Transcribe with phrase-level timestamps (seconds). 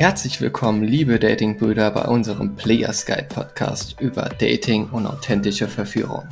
[0.00, 6.26] Herzlich willkommen, liebe Datingbrüder, bei unserem Players Guide Podcast über Dating und authentische Verführung.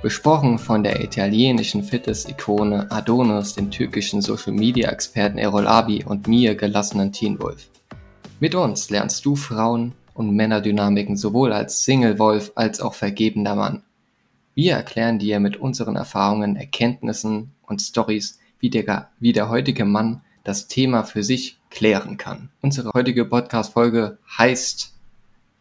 [0.00, 7.40] Besprochen von der italienischen Fitness-Ikone Adonis, dem türkischen Social-Media-Experten Errol Abi und mir gelassenen Teen
[7.40, 7.68] Wolf.
[8.38, 13.82] Mit uns lernst du Frauen und Männerdynamiken sowohl als Single Wolf als auch vergebender Mann.
[14.54, 20.20] Wir erklären dir mit unseren Erfahrungen, Erkenntnissen und Stories, wie der, wie der heutige Mann
[20.44, 22.50] das Thema für sich klären kann.
[22.62, 24.94] Unsere heutige Podcast-Folge heißt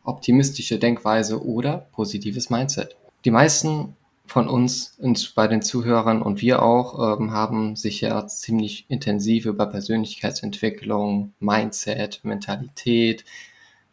[0.04, 2.96] optimistische Denkweise oder positives Mindset.
[3.26, 3.96] Die meisten
[4.28, 9.46] von uns und bei den Zuhörern und wir auch ähm, haben sich ja ziemlich intensiv
[9.46, 13.26] über Persönlichkeitsentwicklung, Mindset, Mentalität,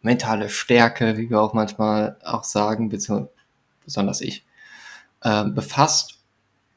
[0.02, 2.90] mentale Stärke, wie wir auch manchmal auch sagen,
[3.84, 4.44] besonders ich,
[5.22, 6.18] äh, befasst,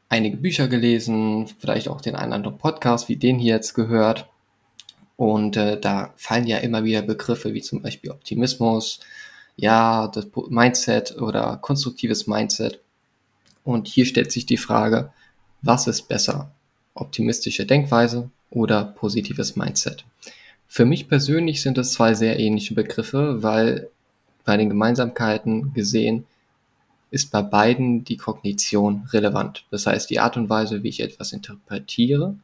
[0.10, 4.30] einige Bücher gelesen, vielleicht auch den einen oder anderen Podcast wie den hier jetzt gehört
[5.16, 9.00] und äh, da fallen ja immer wieder Begriffe wie zum Beispiel Optimismus,
[9.56, 12.80] ja, das Mindset oder konstruktives Mindset.
[13.64, 15.12] Und hier stellt sich die Frage,
[15.62, 16.52] was ist besser?
[16.96, 20.06] Optimistische Denkweise oder positives Mindset?
[20.68, 23.90] Für mich persönlich sind es zwei sehr ähnliche Begriffe, weil
[24.44, 26.26] bei den Gemeinsamkeiten gesehen
[27.12, 29.66] ist bei beiden die Kognition relevant.
[29.70, 32.36] Das heißt, die Art und Weise, wie ich etwas interpretiere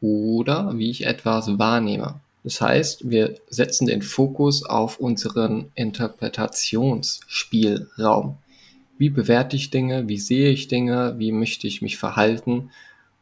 [0.00, 2.20] oder wie ich etwas wahrnehme.
[2.42, 8.38] Das heißt, wir setzen den Fokus auf unseren Interpretationsspielraum.
[8.96, 10.08] Wie bewerte ich Dinge?
[10.08, 11.16] Wie sehe ich Dinge?
[11.18, 12.70] Wie möchte ich mich verhalten?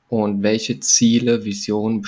[0.08, 2.04] Und welche Ziele, Visionen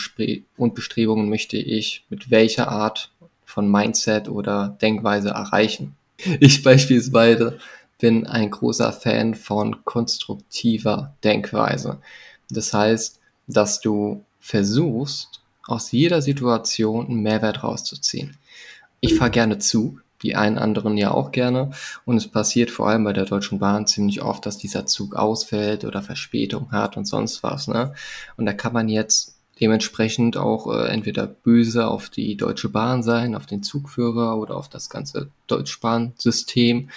[0.56, 3.10] und Bestrebungen möchte ich mit welcher Art
[3.44, 5.96] von Mindset oder Denkweise erreichen?
[6.40, 7.58] Ich beispielsweise
[7.98, 11.98] bin ein großer Fan von konstruktiver Denkweise.
[12.48, 18.36] Das heißt, dass du versuchst, aus jeder Situation einen Mehrwert rauszuziehen.
[19.00, 21.70] Ich fahre gerne Zug, die einen anderen ja auch gerne.
[22.04, 25.84] Und es passiert vor allem bei der Deutschen Bahn ziemlich oft, dass dieser Zug ausfällt
[25.84, 27.68] oder Verspätung hat und sonst was.
[27.68, 27.94] Ne?
[28.36, 33.34] Und da kann man jetzt dementsprechend auch äh, entweder böse auf die Deutsche Bahn sein,
[33.34, 36.90] auf den Zugführer oder auf das ganze Deutschbahnsystem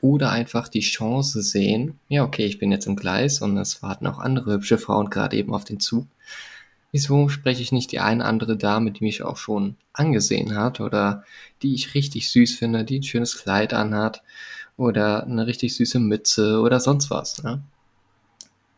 [0.00, 4.06] oder einfach die Chance sehen, ja okay, ich bin jetzt im Gleis und es warten
[4.06, 6.06] auch andere hübsche Frauen gerade eben auf den Zug
[6.96, 11.24] wieso spreche ich nicht die eine andere Dame, die mich auch schon angesehen hat oder
[11.60, 14.22] die ich richtig süß finde, die ein schönes Kleid anhat
[14.78, 17.42] oder eine richtig süße Mütze oder sonst was.
[17.42, 17.62] Ne?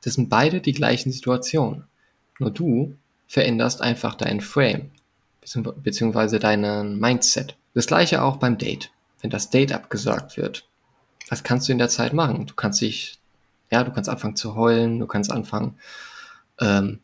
[0.02, 1.84] Das sind beide die gleichen Situationen.
[2.40, 2.96] Nur du
[3.28, 4.90] veränderst einfach deinen Frame
[5.76, 7.56] beziehungsweise deinen Mindset.
[7.74, 8.90] Das gleiche auch beim Date.
[9.20, 10.68] Wenn das Date abgesagt wird,
[11.28, 12.46] was kannst du in der Zeit machen?
[12.46, 13.20] Du kannst dich,
[13.70, 15.78] ja, du kannst anfangen zu heulen, du kannst anfangen,
[16.60, 16.98] ähm,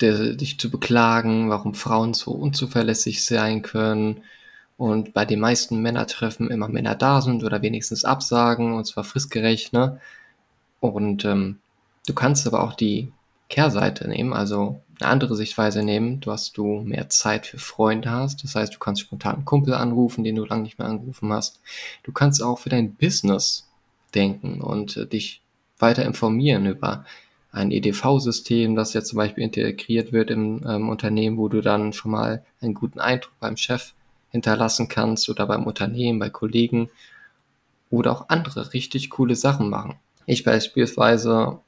[0.00, 4.22] der, dich zu beklagen, warum Frauen so unzuverlässig sein können
[4.76, 9.72] und bei den meisten Männertreffen immer Männer da sind oder wenigstens absagen und zwar fristgerecht,
[9.72, 10.00] ne?
[10.80, 11.58] Und ähm,
[12.06, 13.12] du kannst aber auch die
[13.48, 18.44] Kehrseite nehmen, also eine andere Sichtweise nehmen, dass du mehr Zeit für Freunde hast.
[18.44, 21.60] Das heißt, du kannst spontan einen Kumpel anrufen, den du lange nicht mehr angerufen hast.
[22.02, 23.68] Du kannst auch für dein Business
[24.14, 25.40] denken und äh, dich
[25.78, 27.04] weiter informieren über
[27.54, 32.10] ein EDV-System, das jetzt zum Beispiel integriert wird im ähm, Unternehmen, wo du dann schon
[32.10, 33.94] mal einen guten Eindruck beim Chef
[34.30, 36.90] hinterlassen kannst oder beim Unternehmen, bei Kollegen
[37.90, 39.94] oder auch andere richtig coole Sachen machen.
[40.26, 41.60] Ich beispielsweise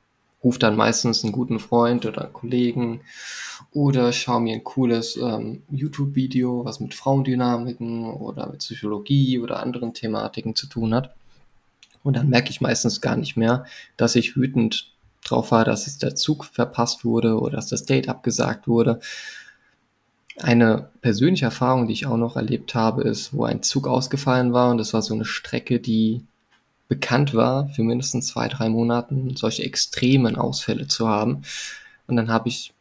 [0.43, 3.01] rufe dann meistens einen guten Freund oder einen Kollegen
[3.71, 9.95] oder schaue mir ein cooles ähm, YouTube-Video, was mit Frauendynamiken oder mit Psychologie oder anderen
[9.95, 11.15] Thematiken zu tun hat.
[12.03, 14.96] Und dann merke ich meistens gar nicht mehr, dass ich wütend
[15.31, 19.01] drauf war, dass es der Zug verpasst wurde oder dass das Date abgesagt wurde.
[20.39, 24.71] Eine persönliche Erfahrung, die ich auch noch erlebt habe, ist, wo ein Zug ausgefallen war
[24.71, 26.25] und das war so eine Strecke, die
[26.89, 31.43] bekannt war, für mindestens zwei, drei Monaten solche extremen Ausfälle zu haben.
[32.07, 32.75] Und dann habe ich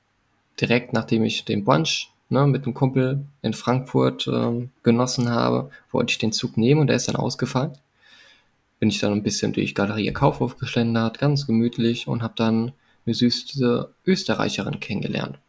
[0.59, 6.11] direkt, nachdem ich den Brunch ne, mit dem Kumpel in Frankfurt ähm, genossen habe, wollte
[6.11, 7.73] ich den Zug nehmen und der ist dann ausgefallen
[8.85, 12.71] bin ich dann ein bisschen durch Galerie Kaufhof geschlendert, ganz gemütlich und habe dann
[13.03, 15.39] eine süße Österreicherin kennengelernt.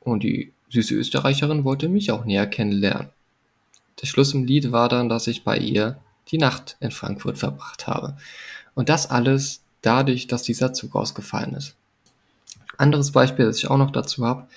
[0.00, 3.10] Und die süße Österreicherin wollte mich auch näher kennenlernen.
[4.00, 5.98] Der Schluss im Lied war dann, dass ich bei ihr
[6.28, 8.16] die Nacht in Frankfurt verbracht habe.
[8.74, 11.76] Und das alles dadurch, dass dieser Zug ausgefallen ist.
[12.78, 14.48] Anderes Beispiel, das ich auch noch dazu habe,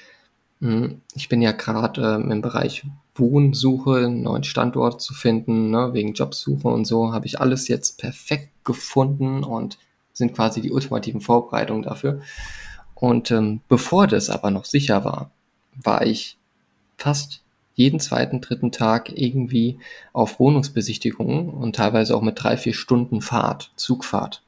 [0.62, 2.86] hm, ich bin ja gerade ähm, im Bereich
[3.20, 8.00] Wohnsuche, einen neuen Standort zu finden, ne, wegen Jobsuche und so, habe ich alles jetzt
[8.00, 9.78] perfekt gefunden und
[10.14, 12.22] sind quasi die ultimativen Vorbereitungen dafür.
[12.96, 15.32] Und ähm, bevor das aber noch sicher war,
[15.82, 16.38] war ich
[16.98, 17.42] fast
[17.76, 19.80] jeden zweiten, dritten Tag irgendwie
[20.12, 24.44] auf Wohnungsbesichtigungen und teilweise auch mit drei, vier Stunden Fahrt, Zugfahrt.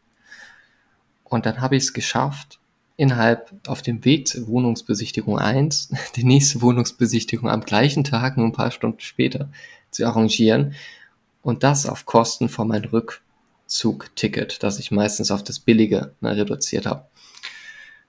[1.23, 2.59] Und dann habe ich es geschafft,
[2.97, 8.53] innerhalb auf dem Weg zur Wohnungsbesichtigung 1 die nächste Wohnungsbesichtigung am gleichen Tag, nur ein
[8.53, 9.49] paar Stunden später,
[9.89, 10.73] zu arrangieren.
[11.41, 16.85] Und das auf Kosten von meinem Rückzugticket, das ich meistens auf das Billige ne, reduziert
[16.85, 17.05] habe.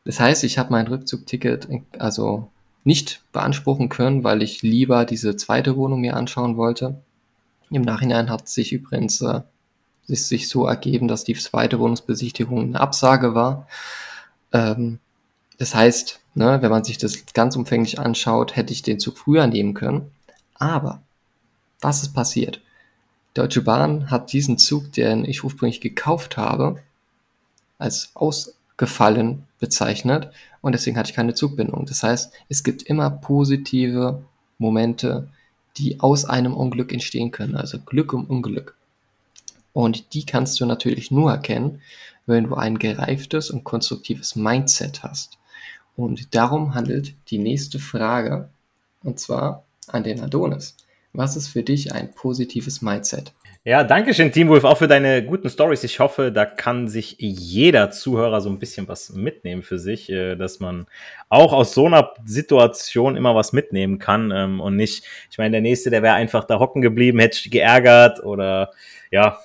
[0.04, 1.68] Das heißt, ich habe mein Rückzugticket
[1.98, 2.50] also
[2.84, 7.00] nicht beanspruchen können, weil ich lieber diese zweite Wohnung mir anschauen wollte.
[7.70, 9.40] Im Nachhinein hat sich übrigens äh,
[10.06, 13.66] sich, so ergeben, dass die zweite Wohnungsbesichtigung eine Absage war.
[14.52, 14.98] Ähm,
[15.58, 19.46] das heißt, ne, wenn man sich das ganz umfänglich anschaut, hätte ich den Zug früher
[19.46, 20.10] nehmen können.
[20.54, 21.02] Aber
[21.80, 22.60] was ist passiert?
[23.34, 26.80] Deutsche Bahn hat diesen Zug, den ich ursprünglich gekauft habe,
[27.78, 30.30] als ausgefallen bezeichnet
[30.62, 31.84] und deswegen hatte ich keine Zugbindung.
[31.86, 34.22] Das heißt, es gibt immer positive
[34.58, 35.28] Momente,
[35.76, 38.76] die aus einem Unglück entstehen können, also Glück um Unglück.
[39.72, 41.80] Und die kannst du natürlich nur erkennen,
[42.26, 45.38] wenn du ein gereiftes und konstruktives Mindset hast.
[45.96, 48.48] Und darum handelt die nächste Frage,
[49.02, 50.76] und zwar an den Adonis.
[51.12, 53.32] Was ist für dich ein positives Mindset?
[53.64, 55.84] Ja, danke schön, Team Wolf, auch für deine guten Stories.
[55.84, 60.34] Ich hoffe, da kann sich jeder Zuhörer so ein bisschen was mitnehmen für sich, äh,
[60.34, 60.86] dass man
[61.28, 65.60] auch aus so einer Situation immer was mitnehmen kann ähm, und nicht, ich meine, der
[65.60, 68.72] Nächste, der wäre einfach da hocken geblieben, hätte geärgert oder
[69.12, 69.38] ja,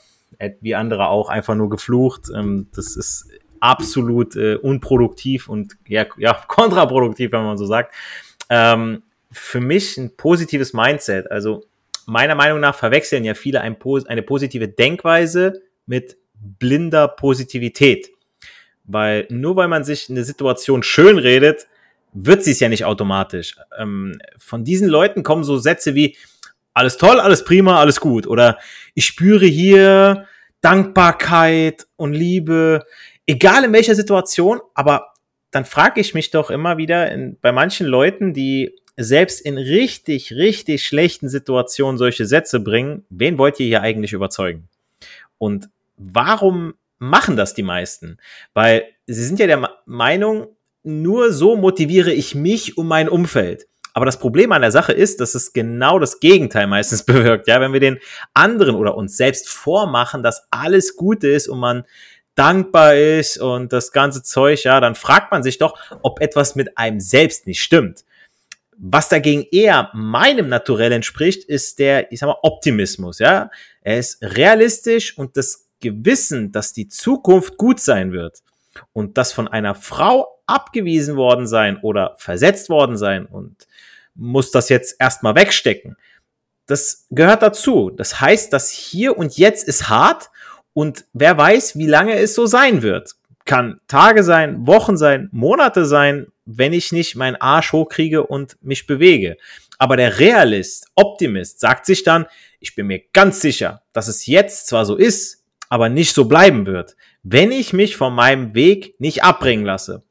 [0.62, 2.24] wie andere auch einfach nur geflucht.
[2.36, 3.30] Ähm, das ist
[3.60, 7.94] absolut äh, unproduktiv und ja, ja, kontraproduktiv, wenn man so sagt.
[8.50, 11.30] Ähm, für mich ein positives Mindset.
[11.32, 11.66] Also
[12.06, 13.78] meiner Meinung nach verwechseln ja viele ein,
[14.08, 16.18] eine positive Denkweise mit
[16.60, 18.10] blinder Positivität.
[18.86, 21.68] Weil nur weil man sich eine Situation schön redet,
[22.14, 23.58] wird sie es ja nicht automatisch.
[23.78, 26.16] Ähm, von diesen Leuten kommen so Sätze wie
[26.78, 28.28] alles toll, alles prima, alles gut.
[28.28, 28.60] Oder
[28.94, 30.28] ich spüre hier
[30.62, 32.86] Dankbarkeit und Liebe,
[33.26, 35.14] egal in welcher Situation, aber
[35.50, 40.34] dann frage ich mich doch immer wieder in, bei manchen Leuten, die selbst in richtig,
[40.34, 44.70] richtig schlechten Situationen solche Sätze bringen, wen wollt ihr hier eigentlich überzeugen?
[45.40, 48.18] Und warum machen das die meisten?
[48.54, 50.48] Weil sie sind ja der Meinung,
[50.84, 53.68] nur so motiviere ich mich und mein Umfeld.
[53.98, 57.48] Aber das Problem an der Sache ist, dass es genau das Gegenteil meistens bewirkt.
[57.48, 57.98] Ja, wenn wir den
[58.36, 61.84] anderen oder uns selbst vormachen, dass alles Gute ist und man
[62.36, 66.78] dankbar ist und das ganze Zeug, ja, dann fragt man sich doch, ob etwas mit
[66.78, 68.06] einem selbst nicht stimmt.
[68.78, 73.50] Was dagegen eher meinem Naturell entspricht, ist der, ich sag mal, Optimismus, ja.
[73.82, 78.44] Er ist realistisch und das Gewissen, dass die Zukunft gut sein wird
[78.94, 83.66] und das von einer Frau abgewiesen worden sein oder versetzt worden sein und
[84.18, 85.96] muss das jetzt erstmal wegstecken.
[86.66, 87.90] Das gehört dazu.
[87.90, 90.30] Das heißt, das hier und jetzt ist hart
[90.74, 93.16] und wer weiß, wie lange es so sein wird.
[93.46, 98.86] Kann Tage sein, Wochen sein, Monate sein, wenn ich nicht meinen Arsch hochkriege und mich
[98.86, 99.38] bewege.
[99.78, 102.26] Aber der Realist, Optimist sagt sich dann,
[102.60, 106.66] ich bin mir ganz sicher, dass es jetzt zwar so ist, aber nicht so bleiben
[106.66, 110.04] wird, wenn ich mich von meinem Weg nicht abbringen lasse.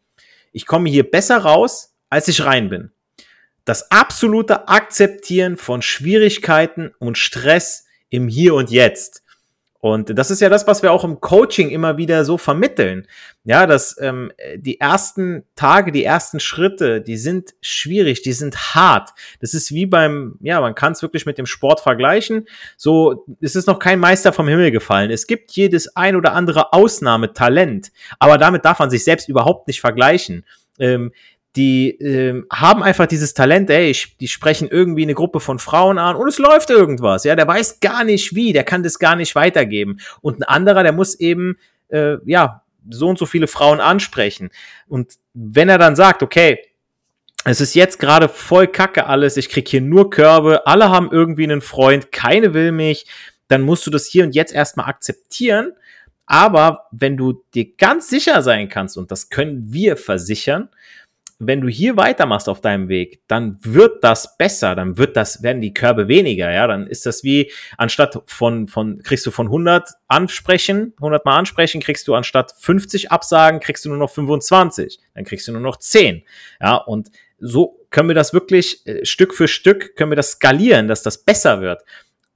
[0.53, 2.93] Ich komme hier besser raus, als ich rein bin.
[3.67, 9.25] Das absolute Akzeptieren von Schwierigkeiten und Stress im Hier und Jetzt.
[9.81, 13.07] Und das ist ja das, was wir auch im Coaching immer wieder so vermitteln.
[13.45, 19.11] Ja, dass ähm, die ersten Tage, die ersten Schritte, die sind schwierig, die sind hart.
[19.41, 22.47] Das ist wie beim, ja, man kann es wirklich mit dem Sport vergleichen.
[22.77, 25.11] So, es ist noch kein Meister vom Himmel gefallen.
[25.11, 29.81] Es gibt jedes ein oder andere Ausnahmetalent, aber damit darf man sich selbst überhaupt nicht
[29.81, 30.45] vergleichen.
[30.79, 31.13] Ähm,
[31.57, 35.99] die äh, haben einfach dieses Talent, ey, ich, die sprechen irgendwie eine Gruppe von Frauen
[35.99, 39.17] an und es läuft irgendwas, ja, der weiß gar nicht wie, der kann das gar
[39.17, 39.99] nicht weitergeben.
[40.21, 41.57] Und ein anderer, der muss eben,
[41.89, 44.51] äh, ja, so und so viele Frauen ansprechen.
[44.87, 46.59] Und wenn er dann sagt, okay,
[47.45, 51.45] es ist jetzt gerade voll kacke alles, ich krieg hier nur Körbe, alle haben irgendwie
[51.45, 53.07] einen Freund, keine will mich,
[53.49, 55.73] dann musst du das hier und jetzt erstmal akzeptieren.
[56.27, 60.69] Aber wenn du dir ganz sicher sein kannst, und das können wir versichern,
[61.39, 65.61] wenn du hier weitermachst auf deinem Weg, dann wird das besser, dann wird das, werden
[65.61, 69.91] die Körbe weniger, ja, dann ist das wie, anstatt von, von, kriegst du von 100
[70.09, 75.25] ansprechen, 100 mal ansprechen, kriegst du anstatt 50 Absagen, kriegst du nur noch 25, dann
[75.25, 76.23] kriegst du nur noch 10,
[76.61, 80.89] ja, und so können wir das wirklich äh, Stück für Stück, können wir das skalieren,
[80.89, 81.83] dass das besser wird.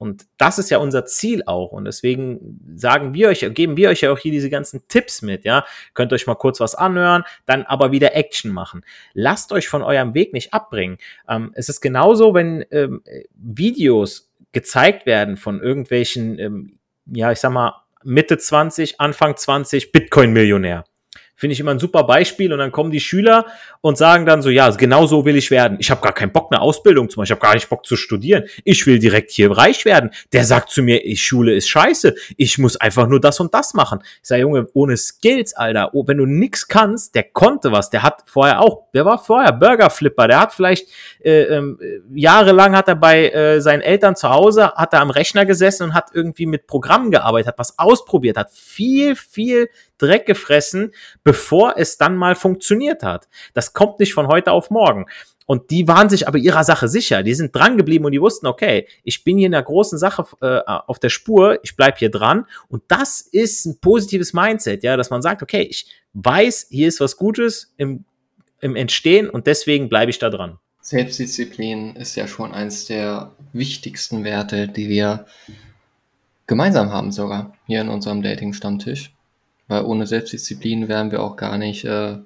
[0.01, 1.71] Und das ist ja unser Ziel auch.
[1.71, 5.45] Und deswegen sagen wir euch, geben wir euch ja auch hier diese ganzen Tipps mit,
[5.45, 5.63] ja.
[5.93, 8.83] Könnt euch mal kurz was anhören, dann aber wieder Action machen.
[9.13, 10.97] Lasst euch von eurem Weg nicht abbringen.
[11.29, 13.03] Ähm, es ist genauso, wenn ähm,
[13.35, 20.83] Videos gezeigt werden von irgendwelchen, ähm, ja, ich sag mal, Mitte 20, Anfang 20 Bitcoin-Millionär.
[21.41, 22.53] Finde ich immer ein super Beispiel.
[22.53, 23.47] Und dann kommen die Schüler
[23.81, 25.77] und sagen dann so, ja, genau so will ich werden.
[25.79, 27.25] Ich habe gar keinen Bock, eine Ausbildung zu machen.
[27.25, 28.43] Ich habe gar nicht Bock zu studieren.
[28.63, 30.11] Ich will direkt hier reich werden.
[30.33, 32.13] Der sagt zu mir, ich Schule ist scheiße.
[32.37, 34.01] Ich muss einfach nur das und das machen.
[34.21, 37.89] Ich sage, Junge, ohne Skills, Alter, oh, wenn du nix kannst, der konnte was.
[37.89, 40.27] Der hat vorher auch, der war vorher Burgerflipper.
[40.27, 40.89] Der hat vielleicht
[41.23, 41.75] äh, äh,
[42.13, 45.93] jahrelang hat er bei äh, seinen Eltern zu Hause, hat er am Rechner gesessen und
[45.95, 49.69] hat irgendwie mit Programmen gearbeitet, hat was ausprobiert, hat viel, viel
[50.01, 50.93] Dreck gefressen,
[51.23, 53.27] bevor es dann mal funktioniert hat.
[53.53, 55.05] Das kommt nicht von heute auf morgen.
[55.45, 57.23] Und die waren sich aber ihrer Sache sicher.
[57.23, 60.25] Die sind dran geblieben und die wussten, okay, ich bin hier in einer großen Sache
[60.39, 62.45] äh, auf der Spur, ich bleib hier dran.
[62.69, 67.01] Und das ist ein positives Mindset, ja, dass man sagt, okay, ich weiß, hier ist
[67.01, 68.05] was Gutes im,
[68.61, 70.57] im Entstehen und deswegen bleibe ich da dran.
[70.81, 75.25] Selbstdisziplin ist ja schon eines der wichtigsten Werte, die wir
[76.47, 79.13] gemeinsam haben, sogar hier in unserem Dating-Stammtisch.
[79.71, 82.17] Weil ohne Selbstdisziplin wären wir auch gar nicht äh,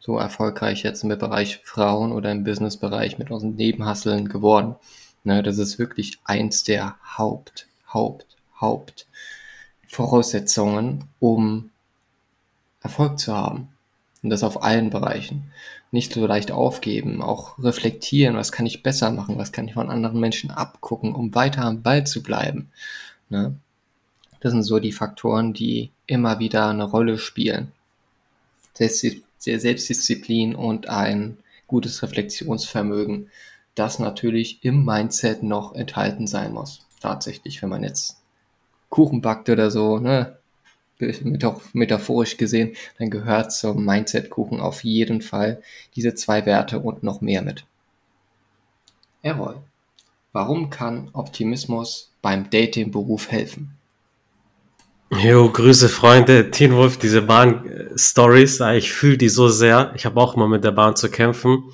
[0.00, 4.74] so erfolgreich jetzt im Bereich Frauen oder im Businessbereich mit unseren Nebenhasseln geworden.
[5.22, 9.06] Ne, das ist wirklich eins der Haupt, Haupt, Haupt
[9.86, 11.70] Voraussetzungen, um
[12.80, 13.68] Erfolg zu haben.
[14.24, 15.52] Und das auf allen Bereichen.
[15.92, 19.88] Nicht so leicht aufgeben, auch reflektieren, was kann ich besser machen, was kann ich von
[19.88, 22.72] anderen Menschen abgucken, um weiter am Ball zu bleiben.
[23.28, 23.54] Ne?
[24.40, 27.72] Das sind so die Faktoren, die immer wieder eine Rolle spielen.
[28.74, 33.30] Selbstdisziplin und ein gutes Reflexionsvermögen,
[33.74, 36.86] das natürlich im Mindset noch enthalten sein muss.
[37.00, 38.18] Tatsächlich, wenn man jetzt
[38.90, 40.36] Kuchen backt oder so, ne,
[41.72, 45.62] metaphorisch gesehen, dann gehört zum Mindset-Kuchen auf jeden Fall
[45.96, 47.64] diese zwei Werte und noch mehr mit.
[49.22, 49.56] Errol,
[50.32, 53.76] warum kann Optimismus beim Dating-Beruf helfen?
[55.14, 59.92] Jo, Grüße Freunde, Teen Wolf, diese Bahn-Stories, ich fühle die so sehr.
[59.94, 61.64] Ich habe auch mal mit der Bahn zu kämpfen.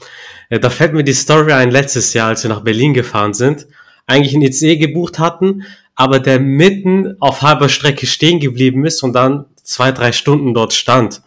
[0.51, 3.69] Da fällt mir die Story ein letztes Jahr, als wir nach Berlin gefahren sind.
[4.09, 5.63] Eigentlich ein ICE gebucht hatten,
[5.95, 10.73] aber der mitten auf halber Strecke stehen geblieben ist und dann zwei, drei Stunden dort
[10.73, 11.23] stand.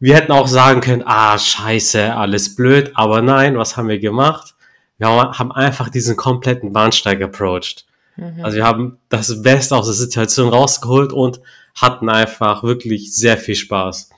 [0.00, 4.54] Wir hätten auch sagen können, ah, scheiße, alles blöd, aber nein, was haben wir gemacht?
[4.96, 7.84] Wir haben einfach diesen kompletten Bahnsteig approached.
[8.16, 8.44] Mhm.
[8.44, 11.40] Also wir haben das Beste aus der Situation rausgeholt und
[11.74, 14.10] hatten einfach wirklich sehr viel Spaß.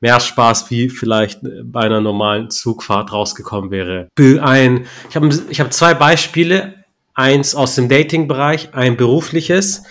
[0.00, 4.08] Mehr Spaß, wie vielleicht bei einer normalen Zugfahrt rausgekommen wäre.
[4.40, 6.74] Ein, ich habe ich hab zwei Beispiele.
[7.14, 9.84] Eins aus dem Dating-Bereich, ein berufliches.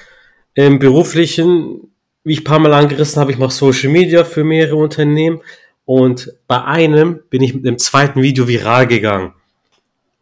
[0.54, 1.92] Im beruflichen,
[2.24, 5.42] wie ich ein paar Mal angerissen habe, ich mache Social Media für mehrere Unternehmen.
[5.86, 9.34] Und bei einem bin ich mit dem zweiten Video viral gegangen.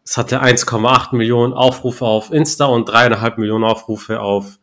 [0.04, 4.58] Es hatte 1,8 Millionen Aufrufe auf Insta und dreieinhalb Millionen Aufrufe auf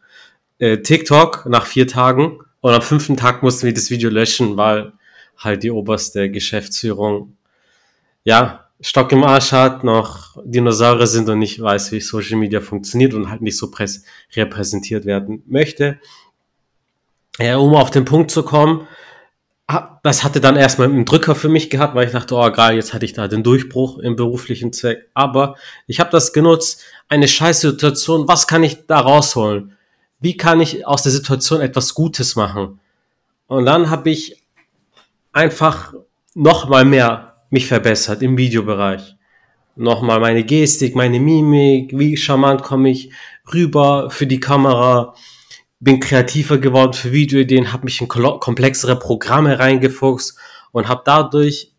[0.60, 2.40] äh, TikTok nach vier Tagen.
[2.62, 4.94] Und am fünften Tag mussten wir das Video löschen, weil
[5.38, 7.36] halt die oberste Geschäftsführung,
[8.24, 13.14] ja, Stock im Arsch hat, noch Dinosaurier sind und nicht weiß, wie Social Media funktioniert
[13.14, 13.72] und halt nicht so
[14.36, 16.00] repräsentiert werden möchte.
[17.40, 18.88] Ja, um auf den Punkt zu kommen,
[20.04, 22.94] das hatte dann erstmal einen Drücker für mich gehabt, weil ich dachte, oh geil, jetzt
[22.94, 25.10] hatte ich da den Durchbruch im beruflichen Zweck.
[25.14, 25.56] Aber
[25.88, 29.78] ich habe das genutzt, eine scheiß Situation, was kann ich da rausholen?
[30.20, 32.80] Wie kann ich aus der Situation etwas Gutes machen?
[33.48, 34.42] Und dann habe ich
[35.32, 35.94] einfach
[36.34, 39.16] noch mal mehr mich verbessert im Videobereich.
[39.76, 43.12] Nochmal meine Gestik, meine Mimik, wie charmant komme ich
[43.54, 45.16] rüber für die Kamera
[45.82, 50.38] bin kreativer geworden für Videoideen, habe mich in komplexere Programme reingefuchst
[50.72, 51.72] und habe dadurch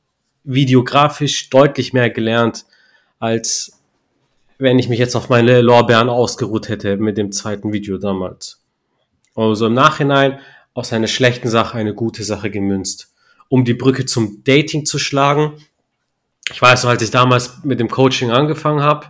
[0.42, 2.66] videografisch deutlich mehr gelernt,
[3.21, 3.78] als
[4.59, 8.61] wenn ich mich jetzt auf meine Lorbeeren ausgeruht hätte mit dem zweiten Video damals.
[9.37, 10.40] Also im Nachhinein
[10.75, 13.12] aus einer schlechten Sache eine gute Sache gemünzt.
[13.49, 15.52] Um die Brücke zum Dating zu schlagen.
[16.50, 19.06] Ich weiß noch, als ich damals mit dem Coaching angefangen habe,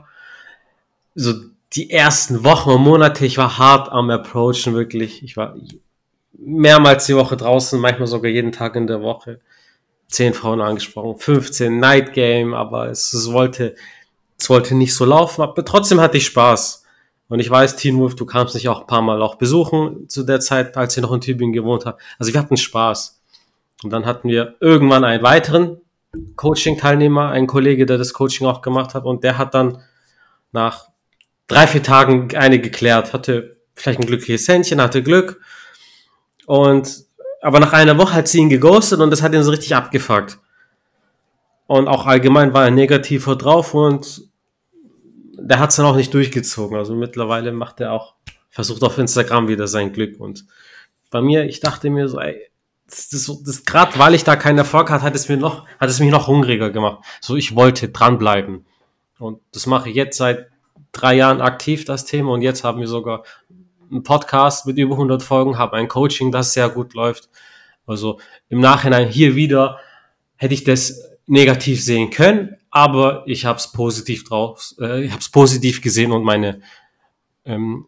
[1.15, 1.33] so
[1.75, 5.23] die ersten Wochen und Monate, ich war hart am Approachen, wirklich.
[5.23, 5.55] Ich war
[6.33, 9.41] mehrmals die Woche draußen, manchmal sogar jeden Tag in der Woche.
[10.09, 13.75] Zehn Frauen angesprochen, 15 Night Game, aber es, es wollte,
[14.39, 16.85] es wollte nicht so laufen, aber trotzdem hatte ich Spaß.
[17.29, 20.23] Und ich weiß, Teen Wolf, du kamst mich auch ein paar Mal auch besuchen zu
[20.23, 21.97] der Zeit, als ich noch in Tübingen gewohnt habe.
[22.19, 23.23] Also wir hatten Spaß.
[23.83, 25.81] Und dann hatten wir irgendwann einen weiteren
[26.37, 29.83] Coaching-Teilnehmer, einen Kollege, der das Coaching auch gemacht hat, und der hat dann
[30.53, 30.92] nach
[31.49, 35.41] drei, vier Tagen eine geklärt, hatte vielleicht ein glückliches Händchen, hatte Glück.
[36.47, 37.05] Und,
[37.41, 40.39] aber nach einer Woche hat sie ihn geghostet und das hat ihn so richtig abgefuckt.
[41.67, 44.29] Und auch allgemein war er negativer drauf und
[45.39, 46.77] der hat es dann auch nicht durchgezogen.
[46.77, 48.15] Also mittlerweile macht er auch,
[48.51, 50.21] versucht auf Instagram wieder sein Glück.
[50.21, 50.45] Und
[51.11, 52.49] bei mir, ich dachte mir so, ey,
[52.87, 55.89] das, das, das gerade weil ich da keinen Erfolg hatte, hat es mir noch, hat
[55.89, 57.05] es mich noch hungriger gemacht.
[57.21, 58.67] So, ich wollte dranbleiben.
[59.19, 60.52] Und das mache ich jetzt seit
[60.93, 62.33] drei Jahren aktiv, das Thema.
[62.33, 63.25] Und jetzt haben wir sogar
[63.91, 67.29] einen Podcast mit über 100 Folgen, habe ein Coaching, das sehr gut läuft.
[67.87, 69.79] Also im Nachhinein hier wieder
[70.37, 75.21] hätte ich das negativ sehen können, aber ich habe es positiv draus, äh, ich habe
[75.21, 76.61] es positiv gesehen und meine
[77.45, 77.87] ähm,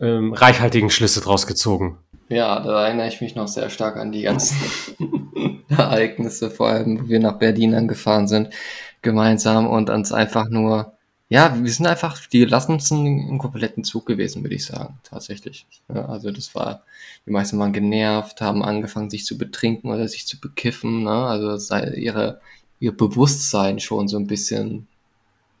[0.00, 1.98] ähm, reichhaltigen Schlüsse draus gezogen.
[2.28, 4.56] Ja, da erinnere ich mich noch sehr stark an die ganzen
[5.70, 8.50] Ereignisse, vor allem, wo wir nach Berlin angefahren sind,
[9.02, 10.97] gemeinsam und uns einfach nur,
[11.30, 15.66] ja, wir sind einfach die gelassensten im kompletten Zug gewesen, würde ich sagen, tatsächlich.
[15.92, 16.84] Ja, also das war,
[17.26, 21.10] die meisten waren genervt, haben angefangen, sich zu betrinken oder sich zu bekiffen, ne?
[21.10, 22.40] also sei ihre,
[22.80, 24.86] ihr Bewusstsein schon so ein bisschen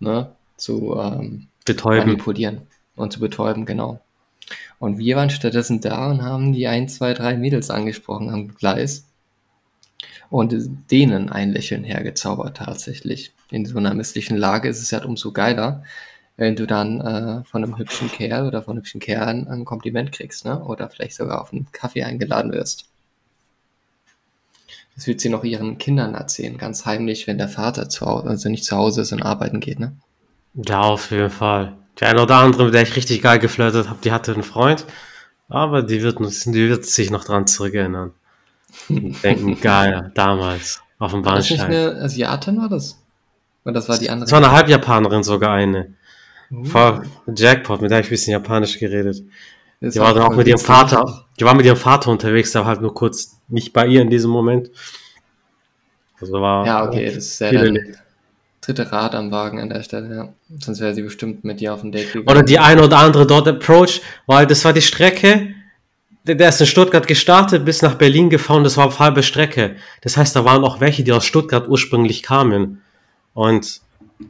[0.00, 2.06] ne, zu ähm, Betäuben.
[2.06, 2.62] manipulieren
[2.96, 4.00] und zu betäuben, genau.
[4.78, 9.04] Und wir waren stattdessen da und haben die ein, zwei, drei Mädels angesprochen am Gleis
[10.30, 10.54] und
[10.90, 13.32] denen ein Lächeln hergezaubert tatsächlich.
[13.50, 15.82] In so einer misslichen Lage ist es halt umso geiler,
[16.36, 20.44] wenn du dann äh, von einem hübschen Kerl oder von hübschen Kerlen ein Kompliment kriegst,
[20.44, 20.62] ne?
[20.62, 22.84] Oder vielleicht sogar auf einen Kaffee eingeladen wirst.
[24.94, 28.48] Das wird sie noch ihren Kindern erzählen, ganz heimlich, wenn der Vater zu Hause, also
[28.48, 29.92] nicht zu Hause ist und arbeiten geht, ne?
[30.54, 31.74] Ja, auf jeden Fall.
[32.00, 34.84] Die eine oder andere, mit der ich richtig geil geflirtet habe, die hatte einen Freund,
[35.48, 38.12] aber die wird, die wird sich noch dran zurückerinnern.
[38.88, 41.94] Denken, geil, damals, auf dem War das nicht Bahnsteig.
[41.94, 42.98] eine Asiatin, war das?
[43.68, 44.24] Oder das war die andere?
[44.24, 45.92] Das war eine Halbjapanerin sogar eine.
[46.50, 47.02] Uh,
[47.36, 49.22] Jackpot, mit der hab ich ein bisschen Japanisch geredet.
[49.82, 50.58] das Die war dann auch mit ihrem.
[50.58, 54.08] Vater, die war mit ihrem Vater unterwegs, war halt nur kurz nicht bei ihr in
[54.08, 54.70] diesem Moment.
[56.18, 57.98] Also war Ja, okay, das ist ja dann erlebt.
[58.62, 60.28] dritte Rad am Wagen an der Stelle, ja.
[60.58, 62.26] Sonst wäre sie bestimmt mit dir auf ein Date gegangen.
[62.26, 65.54] Oder die eine oder andere dort Approach, weil das war die Strecke,
[66.24, 69.76] der der ist in Stuttgart gestartet, bis nach Berlin gefahren, das war auf halbe Strecke.
[70.00, 72.80] Das heißt, da waren auch welche, die aus Stuttgart ursprünglich kamen.
[73.38, 73.82] Und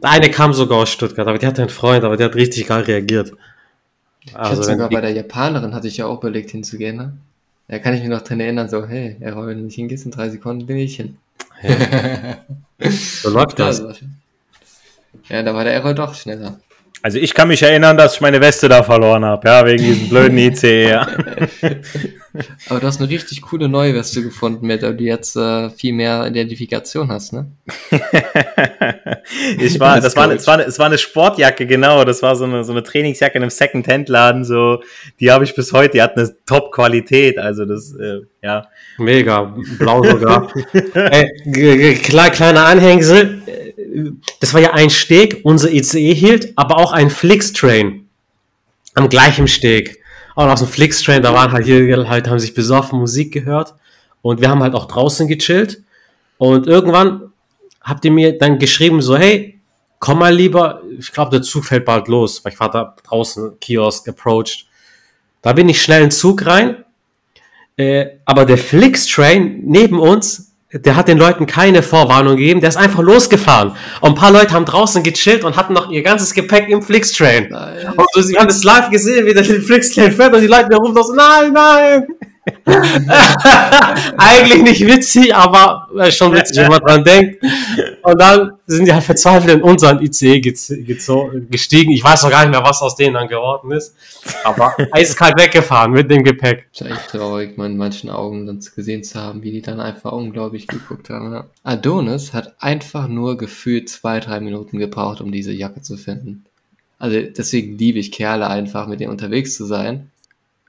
[0.02, 2.66] der eine kam sogar aus Stuttgart, aber die hatte einen Freund, aber der hat richtig
[2.66, 3.32] geil reagiert.
[4.20, 7.12] Ich Also, hatte sogar die- bei der Japanerin hatte ich ja auch überlegt hinzugehen, ne?
[7.68, 10.10] Da kann ich mich noch dran erinnern, so, hey, ja, wenn du nicht hingehst, in
[10.10, 11.16] drei Sekunden bin ich hin.
[13.22, 13.82] so läuft Ja, das.
[15.30, 16.60] ja, da war der Errol doch schneller.
[17.00, 20.08] Also ich kann mich erinnern, dass ich meine Weste da verloren habe, ja, wegen diesem
[20.08, 20.88] blöden ICE.
[20.90, 21.02] Ja.
[22.68, 25.92] Aber du hast eine richtig coole neue Weste gefunden, mit der du jetzt äh, viel
[25.92, 27.46] mehr Identifikation hast, ne?
[29.58, 32.04] ich war, Als das war, eine- es war, eine- es war eine Sportjacke, genau.
[32.04, 34.44] Das war so eine, so eine Trainingsjacke in einem Second-Hand-Laden.
[34.44, 34.82] So,
[35.20, 35.92] die habe ich bis heute.
[35.94, 37.38] Die hat eine Top-Qualität.
[37.38, 38.66] Also das, äh, ja.
[38.98, 40.48] Mega, blau sogar.
[40.72, 43.42] G- kle- kleiner Anhängsel.
[43.46, 48.06] äh, Das war ja ein Steg, unser ICE hielt, aber auch ein Flixtrain.
[48.94, 49.98] Am gleichen Steg.
[50.34, 53.74] Und aus dem Flixtrain, da waren halt hier, halt, haben sich besoffen Musik gehört.
[54.22, 55.82] Und wir haben halt auch draußen gechillt.
[56.38, 57.32] Und irgendwann
[57.80, 59.60] habt ihr mir dann geschrieben, so, hey,
[59.98, 63.58] komm mal lieber, ich glaube, der Zug fällt bald los, weil ich war da draußen,
[63.60, 64.66] Kiosk approached.
[65.42, 66.84] Da bin ich schnell in den Zug rein,
[67.76, 72.76] äh, aber der Flixtrain neben uns, der hat den Leuten keine Vorwarnung gegeben, der ist
[72.76, 73.72] einfach losgefahren.
[74.00, 77.50] Und ein paar Leute haben draußen gechillt und hatten noch ihr ganzes Gepäck im Flixtrain.
[77.96, 81.02] Und so, sie haben das live gesehen, wie der Flixtrain fährt und die Leute rufen
[81.02, 82.06] so, nein, nein.
[84.18, 87.42] Eigentlich nicht witzig, aber äh, schon witzig, wenn man dran denkt.
[88.02, 91.92] Und dann sind die halt verzweifelt in unseren ICE gestiegen.
[91.92, 93.94] Ich weiß noch gar nicht mehr, was aus denen dann geworden ist.
[94.44, 96.68] Aber eiskalt weggefahren mit dem Gepäck.
[96.72, 100.12] Ist echt traurig, mal in manchen Augen dann gesehen zu haben, wie die dann einfach
[100.12, 101.32] unglaublich geguckt haben.
[101.32, 101.46] Ja.
[101.62, 106.44] Adonis hat einfach nur gefühlt zwei, drei Minuten gebraucht, um diese Jacke zu finden.
[106.98, 110.10] Also deswegen liebe ich Kerle einfach, mit denen unterwegs zu sein.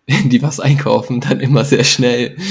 [0.26, 2.36] Die was einkaufen, dann immer sehr schnell.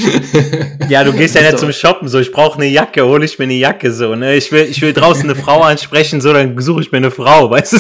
[0.89, 3.45] Ja, du gehst ja nicht zum Shoppen, so, ich brauche eine Jacke, hole ich mir
[3.45, 4.37] eine Jacke, so, ne?
[4.37, 7.51] Ich will, ich will draußen eine Frau ansprechen, so, dann suche ich mir eine Frau,
[7.51, 7.79] weißt du?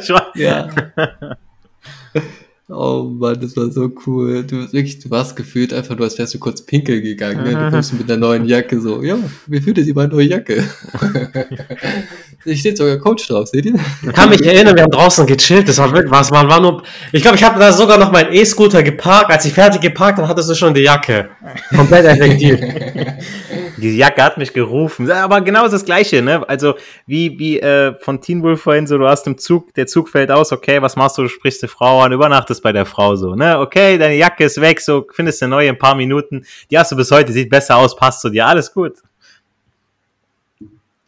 [0.00, 0.16] So?
[0.34, 0.68] Ja.
[2.72, 4.44] Oh Mann, das war so cool.
[4.44, 7.42] Du wirklich, du warst gefühlt einfach nur, als wärst du kurz pinkel gegangen.
[7.42, 7.50] Ne?
[7.52, 10.64] Du kommst mit der neuen Jacke so, ja, wie fühlt sich meine neue Jacke?
[12.44, 13.74] Hier steht sogar Coach drauf, seht ihr?
[14.02, 15.68] Ich kann mich erinnern, wir haben draußen gechillt.
[15.68, 16.30] Das war wirklich was.
[16.30, 16.82] Man war nur.
[17.12, 19.30] Ich glaube, ich habe da sogar noch meinen E-Scooter geparkt.
[19.30, 21.28] Als ich fertig geparkt habe, hattest du schon die Jacke.
[21.76, 22.58] Komplett effektiv.
[23.76, 25.10] Diese Jacke hat mich gerufen.
[25.10, 26.48] Aber genau das Gleiche, ne?
[26.48, 26.74] Also,
[27.06, 30.30] wie, wie äh, von Teen Wolf vorhin so, du hast im Zug, der Zug fällt
[30.30, 31.22] aus, okay, was machst du?
[31.22, 33.58] Du sprichst die Frau an, übernachtest bei der Frau so, ne?
[33.58, 36.44] Okay, deine Jacke ist weg, so, findest eine neue in ein paar Minuten.
[36.70, 38.94] Die hast du bis heute, sieht besser aus, passt zu dir, alles gut.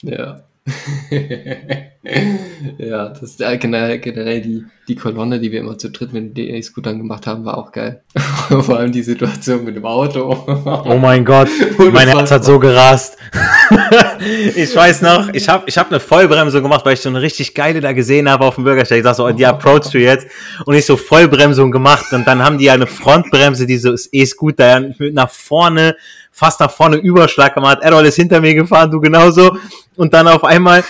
[0.03, 0.43] Ja.
[2.79, 6.37] ja, das ist äh, generell, generell die, die Kolonne, die wir immer zu dritt mit
[6.37, 8.01] den DA-Scootern gemacht haben, war auch geil.
[8.49, 10.31] Vor allem die Situation mit dem Auto.
[10.85, 11.49] oh mein Gott,
[11.93, 13.19] mein Herz hat so gerast.
[14.55, 17.55] ich weiß noch, ich habe ich hab eine Vollbremsung gemacht, weil ich so eine richtig
[17.55, 18.99] geile da gesehen habe auf dem Bürgersteig.
[18.99, 20.29] Ich sag so, die approach du jetzt.
[20.65, 25.31] Und ich so Vollbremsung gemacht und dann haben die ja eine Frontbremse, dieses E-Scooter, nach
[25.31, 25.97] vorne
[26.33, 27.79] fast nach vorne Überschlag gemacht.
[27.83, 29.57] Errol ist hinter mir gefahren, du genauso.
[29.97, 30.83] Und dann auf einmal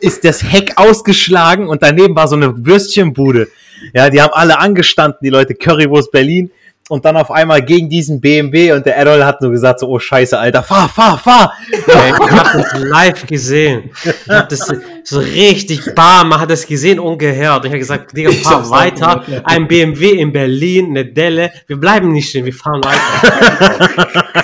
[0.00, 3.48] ist das Heck ausgeschlagen und daneben war so eine Würstchenbude.
[3.92, 6.50] Ja, die haben alle angestanden, die Leute Currywurst Berlin.
[6.90, 9.98] Und dann auf einmal gegen diesen BMW und der Errol hat nur gesagt so, oh
[9.98, 11.54] scheiße, Alter, fahr, fahr, fahr.
[11.70, 13.90] Ich hab das live gesehen.
[14.04, 14.70] Ich hab das
[15.02, 17.64] so richtig bam, man hat das gesehen, ungehört.
[17.64, 19.24] Ich habe gesagt, Digga, fahr weiter.
[19.44, 21.52] Ein BMW in Berlin, eine Delle.
[21.66, 24.43] Wir bleiben nicht stehen, wir fahren weiter.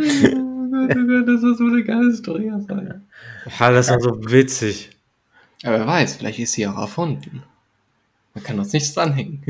[0.00, 2.46] das war so eine geile Story.
[2.46, 4.90] Ja, das war so witzig.
[5.62, 7.42] Aber wer weiß, vielleicht ist sie auch erfunden.
[8.34, 9.42] Man kann uns nichts anhängen.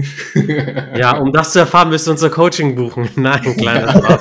[0.97, 3.09] ja, um das zu erfahren, müsst ihr unser Coaching buchen.
[3.17, 4.21] Nein, kleiner Spaß.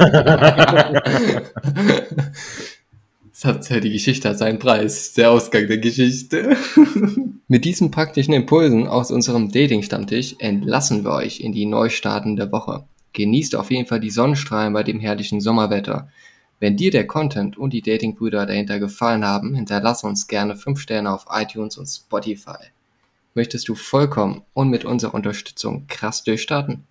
[3.31, 5.13] Das hat ja die Geschichte hat seinen Preis.
[5.13, 6.57] Der Ausgang der Geschichte.
[7.47, 12.83] Mit diesen praktischen Impulsen aus unserem Dating-Stammtisch entlassen wir euch in die Neustarten der Woche.
[13.13, 16.09] Genießt auf jeden Fall die Sonnenstrahlen bei dem herrlichen Sommerwetter.
[16.59, 21.13] Wenn dir der Content und die Datingbrüder dahinter gefallen haben, hinterlasse uns gerne 5 Sterne
[21.13, 22.57] auf iTunes und Spotify.
[23.33, 26.83] Möchtest du vollkommen und mit unserer Unterstützung krass durchstarten?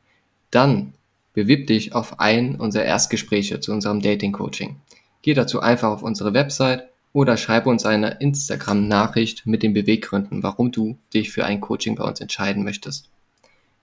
[0.50, 0.94] Dann
[1.34, 4.76] bewirb dich auf ein unserer Erstgespräche zu unserem Dating-Coaching.
[5.22, 10.72] Geh dazu einfach auf unsere Website oder schreibe uns eine Instagram-Nachricht mit den Beweggründen, warum
[10.72, 13.10] du dich für ein Coaching bei uns entscheiden möchtest.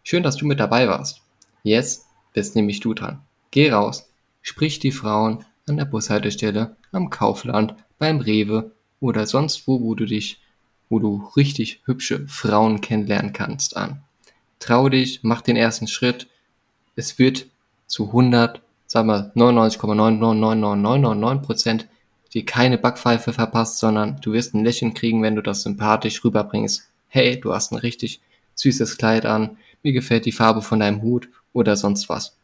[0.03, 1.21] Schön, dass du mit dabei warst.
[1.63, 3.21] Jetzt bist nämlich du dran.
[3.49, 9.81] Geh raus, sprich die Frauen an der Bushaltestelle, am Kaufland, beim Rewe oder sonst wo,
[9.81, 10.41] wo du dich,
[10.89, 14.03] wo du richtig hübsche Frauen kennenlernen kannst an.
[14.59, 16.27] Trau dich, mach den ersten Schritt.
[16.95, 17.47] Es wird
[17.87, 21.87] zu 100, sag mal 99,99999 Prozent
[22.33, 26.89] dir keine Backpfeife verpasst, sondern du wirst ein Lächeln kriegen, wenn du das sympathisch rüberbringst.
[27.07, 28.19] Hey, du hast ein richtig
[28.55, 32.37] süßes Kleid an, mir gefällt die Farbe von deinem Hut oder sonst was.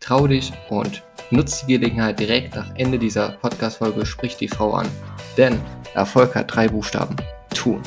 [0.00, 4.88] Trau dich und nutz die Gelegenheit direkt nach Ende dieser Podcast-Folge, sprich die Frau an.
[5.38, 5.58] Denn
[5.94, 7.16] Erfolg hat drei Buchstaben.
[7.54, 7.80] Tun.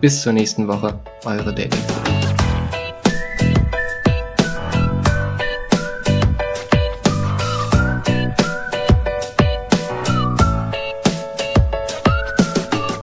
[0.00, 2.29] Bis zur nächsten Woche, eure Dating.